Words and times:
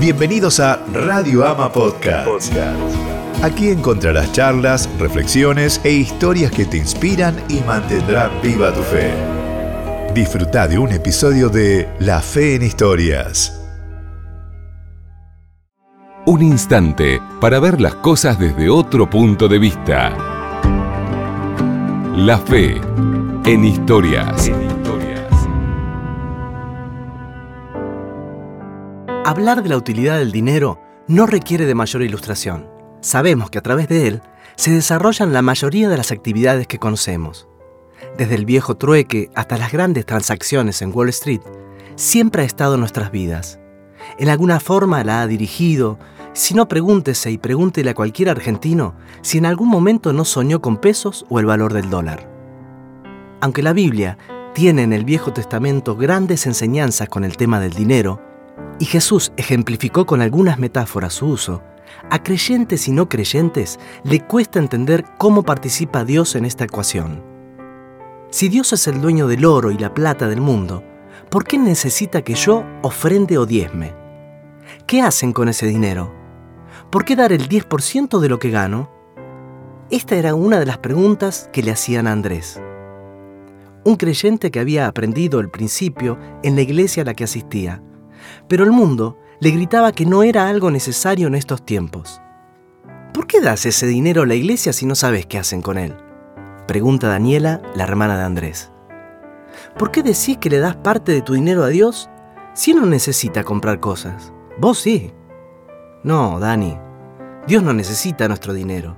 Bienvenidos 0.00 0.60
a 0.60 0.82
Radio 0.94 1.46
Ama 1.46 1.70
Podcast. 1.70 2.50
Aquí 3.42 3.68
encontrarás 3.68 4.32
charlas, 4.32 4.88
reflexiones 4.98 5.78
e 5.84 5.92
historias 5.92 6.50
que 6.52 6.64
te 6.64 6.78
inspiran 6.78 7.36
y 7.50 7.60
mantendrán 7.60 8.30
viva 8.42 8.72
tu 8.72 8.80
fe. 8.80 9.12
Disfruta 10.14 10.66
de 10.66 10.78
un 10.78 10.92
episodio 10.92 11.50
de 11.50 11.86
La 11.98 12.22
Fe 12.22 12.54
en 12.54 12.62
Historias. 12.62 13.60
Un 16.24 16.40
instante 16.44 17.20
para 17.38 17.60
ver 17.60 17.78
las 17.78 17.96
cosas 17.96 18.38
desde 18.38 18.70
otro 18.70 19.10
punto 19.10 19.48
de 19.48 19.58
vista. 19.58 20.16
La 22.16 22.38
Fe 22.38 22.80
en 23.44 23.64
Historias. 23.66 24.50
Hablar 29.22 29.62
de 29.62 29.68
la 29.68 29.76
utilidad 29.76 30.18
del 30.18 30.32
dinero 30.32 30.80
no 31.06 31.26
requiere 31.26 31.66
de 31.66 31.74
mayor 31.74 32.00
ilustración. 32.00 32.66
Sabemos 33.02 33.50
que 33.50 33.58
a 33.58 33.62
través 33.62 33.86
de 33.86 34.08
él 34.08 34.22
se 34.56 34.70
desarrollan 34.70 35.34
la 35.34 35.42
mayoría 35.42 35.90
de 35.90 35.98
las 35.98 36.10
actividades 36.10 36.66
que 36.66 36.78
conocemos. 36.78 37.46
Desde 38.16 38.34
el 38.34 38.46
viejo 38.46 38.78
trueque 38.78 39.30
hasta 39.34 39.58
las 39.58 39.72
grandes 39.72 40.06
transacciones 40.06 40.80
en 40.80 40.90
Wall 40.94 41.10
Street, 41.10 41.42
siempre 41.96 42.42
ha 42.42 42.46
estado 42.46 42.74
en 42.74 42.80
nuestras 42.80 43.10
vidas. 43.10 43.60
En 44.18 44.30
alguna 44.30 44.58
forma 44.58 45.04
la 45.04 45.20
ha 45.20 45.26
dirigido. 45.26 45.98
Si 46.32 46.54
no, 46.54 46.66
pregúntese 46.66 47.30
y 47.30 47.36
pregúntele 47.36 47.90
a 47.90 47.94
cualquier 47.94 48.30
argentino 48.30 48.94
si 49.20 49.36
en 49.36 49.44
algún 49.44 49.68
momento 49.68 50.14
no 50.14 50.24
soñó 50.24 50.62
con 50.62 50.78
pesos 50.78 51.26
o 51.28 51.38
el 51.38 51.44
valor 51.44 51.74
del 51.74 51.90
dólar. 51.90 52.26
Aunque 53.42 53.62
la 53.62 53.74
Biblia 53.74 54.16
tiene 54.54 54.82
en 54.82 54.94
el 54.94 55.04
Viejo 55.04 55.34
Testamento 55.34 55.94
grandes 55.94 56.46
enseñanzas 56.46 57.10
con 57.10 57.24
el 57.24 57.36
tema 57.36 57.60
del 57.60 57.74
dinero, 57.74 58.29
y 58.80 58.86
Jesús 58.86 59.30
ejemplificó 59.36 60.06
con 60.06 60.22
algunas 60.22 60.58
metáforas 60.58 61.12
su 61.12 61.26
uso, 61.26 61.62
a 62.10 62.22
creyentes 62.22 62.88
y 62.88 62.92
no 62.92 63.08
creyentes 63.08 63.78
le 64.04 64.20
cuesta 64.20 64.58
entender 64.58 65.04
cómo 65.18 65.42
participa 65.42 66.04
Dios 66.04 66.34
en 66.34 66.46
esta 66.46 66.64
ecuación. 66.64 67.22
Si 68.30 68.48
Dios 68.48 68.72
es 68.72 68.88
el 68.88 69.00
dueño 69.00 69.28
del 69.28 69.44
oro 69.44 69.70
y 69.70 69.76
la 69.76 69.92
plata 69.92 70.28
del 70.28 70.40
mundo, 70.40 70.82
¿por 71.28 71.44
qué 71.44 71.58
necesita 71.58 72.22
que 72.22 72.34
yo 72.34 72.64
ofrende 72.82 73.36
o 73.36 73.44
diezme? 73.44 73.94
¿Qué 74.86 75.02
hacen 75.02 75.32
con 75.32 75.48
ese 75.48 75.66
dinero? 75.66 76.14
¿Por 76.90 77.04
qué 77.04 77.16
dar 77.16 77.32
el 77.32 77.48
10% 77.48 78.18
de 78.18 78.28
lo 78.28 78.38
que 78.38 78.50
gano? 78.50 78.90
Esta 79.90 80.16
era 80.16 80.34
una 80.34 80.58
de 80.58 80.66
las 80.66 80.78
preguntas 80.78 81.50
que 81.52 81.62
le 81.62 81.72
hacían 81.72 82.06
a 82.06 82.12
Andrés. 82.12 82.58
Un 83.84 83.96
creyente 83.96 84.50
que 84.50 84.60
había 84.60 84.86
aprendido 84.86 85.38
el 85.38 85.50
principio 85.50 86.18
en 86.42 86.54
la 86.54 86.62
iglesia 86.62 87.02
a 87.02 87.06
la 87.06 87.14
que 87.14 87.24
asistía 87.24 87.82
pero 88.48 88.64
el 88.64 88.72
mundo 88.72 89.18
le 89.40 89.50
gritaba 89.50 89.92
que 89.92 90.06
no 90.06 90.22
era 90.22 90.48
algo 90.48 90.70
necesario 90.70 91.26
en 91.26 91.34
estos 91.34 91.64
tiempos. 91.64 92.20
¿Por 93.12 93.26
qué 93.26 93.40
das 93.40 93.66
ese 93.66 93.86
dinero 93.86 94.22
a 94.22 94.26
la 94.26 94.34
iglesia 94.34 94.72
si 94.72 94.86
no 94.86 94.94
sabes 94.94 95.26
qué 95.26 95.38
hacen 95.38 95.62
con 95.62 95.78
él? 95.78 95.96
Pregunta 96.66 97.08
Daniela, 97.08 97.60
la 97.74 97.84
hermana 97.84 98.16
de 98.16 98.24
Andrés. 98.24 98.70
¿Por 99.78 99.90
qué 99.90 100.02
decís 100.02 100.38
que 100.38 100.50
le 100.50 100.58
das 100.58 100.76
parte 100.76 101.12
de 101.12 101.22
tu 101.22 101.34
dinero 101.34 101.64
a 101.64 101.68
Dios 101.68 102.08
si 102.54 102.74
no 102.74 102.86
necesita 102.86 103.42
comprar 103.42 103.80
cosas? 103.80 104.32
Vos 104.58 104.78
sí. 104.78 105.12
No, 106.04 106.38
Dani. 106.38 106.78
Dios 107.46 107.62
no 107.62 107.72
necesita 107.72 108.28
nuestro 108.28 108.52
dinero. 108.52 108.96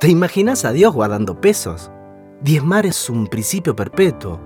¿Te 0.00 0.08
imaginas 0.08 0.64
a 0.64 0.72
Dios 0.72 0.92
guardando 0.92 1.40
pesos? 1.40 1.90
Diezmar 2.40 2.86
es 2.86 3.08
un 3.08 3.26
principio 3.26 3.76
perpetuo. 3.76 4.40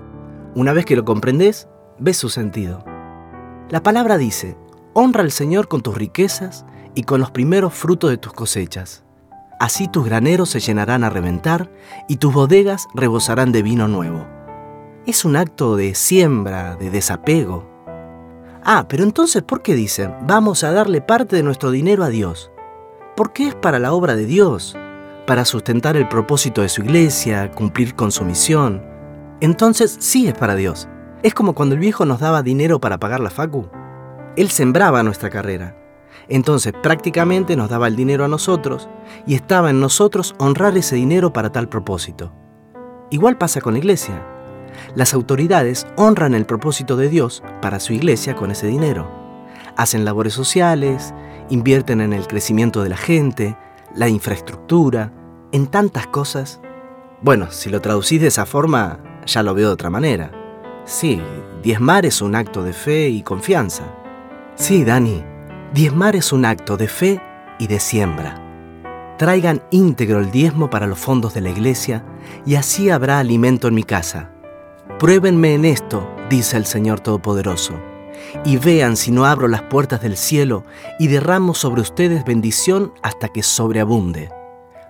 Una 0.55 0.73
vez 0.73 0.85
que 0.85 0.95
lo 0.95 1.05
comprendes, 1.05 1.67
ves 1.97 2.17
su 2.17 2.29
sentido. 2.29 2.83
La 3.69 3.83
palabra 3.83 4.17
dice, 4.17 4.57
honra 4.93 5.21
al 5.21 5.31
Señor 5.31 5.67
con 5.67 5.81
tus 5.81 5.95
riquezas 5.95 6.65
y 6.95 7.03
con 7.03 7.19
los 7.19 7.29
primeros 7.29 7.71
frutos 7.71 8.09
de 8.09 8.17
tus 8.17 8.33
cosechas. 8.33 9.03
Así 9.59 9.87
tus 9.87 10.05
graneros 10.05 10.49
se 10.49 10.59
llenarán 10.59 11.03
a 11.03 11.11
reventar 11.11 11.71
y 12.07 12.15
tus 12.15 12.33
bodegas 12.33 12.87
rebosarán 12.95 13.51
de 13.51 13.61
vino 13.61 13.87
nuevo. 13.87 14.25
Es 15.05 15.23
un 15.23 15.35
acto 15.35 15.75
de 15.75 15.93
siembra, 15.93 16.77
de 16.77 16.89
desapego. 16.89 17.69
Ah, 18.63 18.87
pero 18.89 19.03
entonces, 19.03 19.43
¿por 19.43 19.61
qué 19.61 19.75
dicen, 19.75 20.15
vamos 20.23 20.63
a 20.63 20.71
darle 20.71 21.01
parte 21.01 21.35
de 21.35 21.43
nuestro 21.43 21.69
dinero 21.69 22.03
a 22.03 22.09
Dios? 22.09 22.51
Porque 23.15 23.49
es 23.49 23.55
para 23.55 23.77
la 23.77 23.93
obra 23.93 24.15
de 24.15 24.25
Dios, 24.25 24.75
para 25.27 25.45
sustentar 25.45 25.95
el 25.95 26.07
propósito 26.07 26.63
de 26.63 26.69
su 26.69 26.81
iglesia, 26.81 27.51
cumplir 27.51 27.93
con 27.93 28.11
su 28.11 28.25
misión. 28.25 28.83
Entonces 29.41 29.95
sí 29.99 30.27
es 30.27 30.33
para 30.33 30.55
Dios. 30.55 30.87
Es 31.21 31.33
como 31.33 31.53
cuando 31.53 31.75
el 31.75 31.81
viejo 31.81 32.05
nos 32.05 32.19
daba 32.19 32.43
dinero 32.43 32.79
para 32.79 32.97
pagar 32.97 33.19
la 33.19 33.29
facu. 33.29 33.67
Él 34.37 34.49
sembraba 34.49 35.03
nuestra 35.03 35.29
carrera. 35.29 35.75
Entonces 36.29 36.73
prácticamente 36.81 37.57
nos 37.57 37.69
daba 37.69 37.87
el 37.87 37.97
dinero 37.97 38.23
a 38.23 38.29
nosotros 38.29 38.87
y 39.27 39.35
estaba 39.35 39.69
en 39.69 39.81
nosotros 39.81 40.33
honrar 40.37 40.77
ese 40.77 40.95
dinero 40.95 41.33
para 41.33 41.51
tal 41.51 41.67
propósito. 41.67 42.31
Igual 43.09 43.37
pasa 43.37 43.59
con 43.59 43.73
la 43.73 43.79
iglesia. 43.79 44.25
Las 44.95 45.13
autoridades 45.13 45.87
honran 45.97 46.35
el 46.35 46.45
propósito 46.45 46.95
de 46.95 47.09
Dios 47.09 47.43
para 47.61 47.81
su 47.81 47.91
iglesia 47.91 48.35
con 48.35 48.51
ese 48.51 48.67
dinero. 48.67 49.09
Hacen 49.75 50.05
labores 50.05 50.33
sociales, 50.33 51.13
invierten 51.49 51.99
en 51.99 52.13
el 52.13 52.27
crecimiento 52.27 52.81
de 52.81 52.89
la 52.89 52.97
gente, 52.97 53.57
la 53.93 54.07
infraestructura, 54.07 55.11
en 55.51 55.67
tantas 55.67 56.07
cosas. 56.07 56.61
Bueno, 57.21 57.51
si 57.51 57.69
lo 57.69 57.81
traducís 57.81 58.21
de 58.21 58.27
esa 58.27 58.45
forma, 58.45 58.99
ya 59.25 59.43
lo 59.43 59.53
veo 59.53 59.67
de 59.67 59.73
otra 59.73 59.89
manera. 59.89 60.38
Sí, 60.89 61.21
diezmar 61.61 62.07
es 62.07 62.19
un 62.19 62.33
acto 62.33 62.63
de 62.63 62.73
fe 62.73 63.09
y 63.09 63.21
confianza. 63.21 63.83
Sí, 64.55 64.83
Dani, 64.83 65.23
diezmar 65.71 66.15
es 66.15 66.33
un 66.33 66.45
acto 66.45 66.77
de 66.77 66.87
fe 66.87 67.21
y 67.59 67.67
de 67.67 67.79
siembra. 67.79 68.41
Traigan 69.19 69.61
íntegro 69.69 70.17
el 70.17 70.31
diezmo 70.31 70.71
para 70.71 70.87
los 70.87 70.97
fondos 70.97 71.35
de 71.35 71.41
la 71.41 71.51
iglesia 71.51 72.03
y 72.43 72.55
así 72.55 72.89
habrá 72.89 73.19
alimento 73.19 73.67
en 73.67 73.75
mi 73.75 73.83
casa. 73.83 74.31
Pruébenme 74.97 75.53
en 75.53 75.65
esto, 75.65 76.09
dice 76.27 76.57
el 76.57 76.65
Señor 76.65 77.01
Todopoderoso, 77.01 77.75
y 78.43 78.57
vean 78.57 78.97
si 78.97 79.11
no 79.11 79.27
abro 79.27 79.47
las 79.47 79.61
puertas 79.61 80.01
del 80.01 80.17
cielo 80.17 80.63
y 80.97 81.05
derramo 81.07 81.53
sobre 81.53 81.81
ustedes 81.81 82.25
bendición 82.25 82.93
hasta 83.03 83.27
que 83.27 83.43
sobreabunde. 83.43 84.31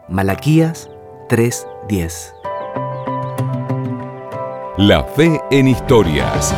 Malaquías 0.07 0.89
3:10 1.27 2.38
la 4.79 5.03
fe 5.03 5.39
en 5.51 5.67
historias. 5.67 6.55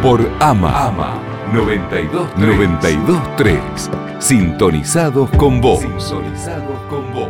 Por 0.00 0.30
Ama. 0.38 0.86
Ama 0.86 1.18
92.3. 1.52 4.20
Sintonizados 4.20 5.28
con 5.30 5.60
vos. 5.60 5.80
Sintonizados 5.80 6.78
con 6.88 7.12
vos. 7.12 7.28